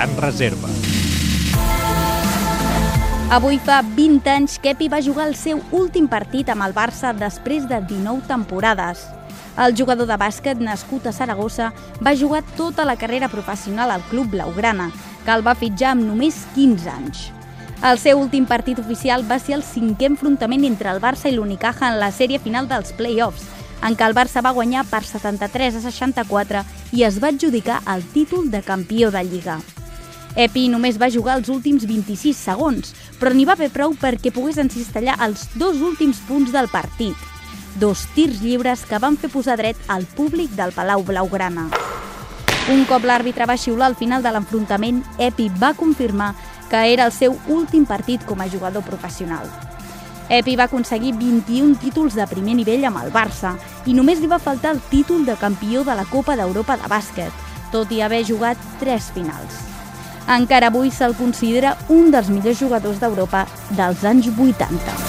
gran 0.00 0.16
reserva. 0.16 0.68
Avui 3.30 3.58
fa 3.60 3.82
20 3.84 4.28
anys 4.32 4.56
que 4.58 4.72
Epi 4.72 4.88
va 4.88 5.02
jugar 5.04 5.26
el 5.28 5.36
seu 5.36 5.60
últim 5.76 6.06
partit 6.08 6.48
amb 6.48 6.64
el 6.64 6.72
Barça 6.72 7.12
després 7.12 7.66
de 7.68 7.82
19 7.84 8.24
temporades. 8.26 9.04
El 9.60 9.74
jugador 9.76 10.08
de 10.08 10.16
bàsquet 10.16 10.58
nascut 10.58 11.04
a 11.06 11.12
Saragossa 11.12 11.68
va 12.00 12.16
jugar 12.16 12.40
tota 12.56 12.86
la 12.88 12.96
carrera 12.96 13.28
professional 13.28 13.90
al 13.90 14.06
club 14.08 14.30
Blaugrana, 14.32 14.88
que 15.26 15.34
el 15.36 15.44
va 15.46 15.54
fitjar 15.54 15.92
amb 15.92 16.06
només 16.06 16.46
15 16.54 16.88
anys. 16.90 17.26
El 17.84 18.00
seu 18.00 18.20
últim 18.20 18.46
partit 18.48 18.80
oficial 18.80 19.26
va 19.28 19.38
ser 19.38 19.58
el 19.58 19.64
cinquè 19.64 20.08
enfrontament 20.08 20.64
entre 20.64 20.88
el 20.90 21.00
Barça 21.00 21.28
i 21.28 21.36
l'Unicaja 21.36 21.90
en 21.92 22.00
la 22.00 22.08
sèrie 22.08 22.40
final 22.40 22.70
dels 22.72 22.94
play-offs, 22.96 23.44
en 23.84 23.96
què 23.96 24.08
el 24.08 24.16
Barça 24.16 24.40
va 24.40 24.56
guanyar 24.56 24.86
per 24.88 25.04
73 25.04 25.76
a 25.76 25.84
64 25.90 26.64
i 26.96 27.04
es 27.04 27.20
va 27.20 27.34
adjudicar 27.34 27.82
el 27.84 28.06
títol 28.16 28.48
de 28.50 28.64
campió 28.64 29.12
de 29.12 29.24
Lliga. 29.28 29.60
Epi 30.38 30.68
només 30.70 30.98
va 31.00 31.10
jugar 31.10 31.34
els 31.40 31.48
últims 31.50 31.86
26 31.88 32.38
segons, 32.38 32.92
però 33.18 33.32
n'hi 33.34 33.44
va 33.48 33.56
haver 33.58 33.70
prou 33.74 33.96
perquè 33.98 34.30
pogués 34.30 34.60
encistellar 34.62 35.16
els 35.26 35.48
dos 35.58 35.80
últims 35.82 36.20
punts 36.28 36.52
del 36.54 36.68
partit. 36.70 37.16
Dos 37.82 38.04
tirs 38.14 38.38
lliures 38.42 38.84
que 38.86 38.98
van 39.02 39.16
fer 39.18 39.30
posar 39.30 39.56
dret 39.58 39.78
al 39.88 40.06
públic 40.06 40.54
del 40.54 40.72
Palau 40.72 41.02
Blaugrana. 41.02 41.66
Un 42.70 42.84
cop 42.86 43.02
l'àrbitre 43.02 43.48
va 43.50 43.58
xiular 43.58 43.88
al 43.90 43.98
final 43.98 44.22
de 44.22 44.30
l'enfrontament, 44.30 45.02
Epi 45.18 45.48
va 45.58 45.74
confirmar 45.74 46.34
que 46.70 46.84
era 46.92 47.08
el 47.08 47.12
seu 47.12 47.34
últim 47.48 47.84
partit 47.86 48.22
com 48.24 48.40
a 48.40 48.46
jugador 48.48 48.86
professional. 48.86 49.50
Epi 50.30 50.54
va 50.54 50.68
aconseguir 50.70 51.16
21 51.18 51.74
títols 51.82 52.14
de 52.14 52.28
primer 52.30 52.54
nivell 52.54 52.86
amb 52.86 53.02
el 53.02 53.10
Barça 53.10 53.56
i 53.90 53.96
només 53.98 54.22
li 54.22 54.30
va 54.30 54.38
faltar 54.38 54.76
el 54.76 54.84
títol 54.92 55.26
de 55.26 55.34
campió 55.40 55.82
de 55.82 55.98
la 55.98 56.06
Copa 56.06 56.38
d'Europa 56.38 56.78
de 56.78 56.92
bàsquet, 56.94 57.34
tot 57.74 57.90
i 57.90 57.98
haver 58.06 58.22
jugat 58.28 58.70
tres 58.78 59.10
finals. 59.10 59.79
Encara 60.28 60.68
avui 60.68 60.90
se'l 60.90 61.16
considera 61.18 61.76
un 61.88 62.10
dels 62.10 62.28
millors 62.28 62.60
jugadors 62.60 63.00
d'Europa 63.00 63.46
dels 63.76 64.04
anys 64.04 64.28
80. 64.36 64.99